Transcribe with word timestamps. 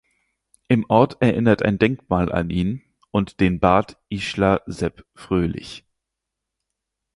Im 0.67 0.83
Ort 0.89 1.21
erinnert 1.21 1.61
ein 1.61 1.77
Denkmal 1.77 2.31
an 2.31 2.49
ihn 2.49 2.81
und 3.11 3.39
den 3.39 3.59
Bad 3.59 3.99
Ischler 4.09 4.63
Sepp 4.65 5.05
Fröhlich. 5.13 5.85